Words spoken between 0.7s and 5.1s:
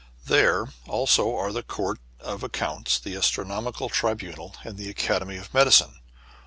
also are the Court of Accounts, the Astronomical Tribunal, and the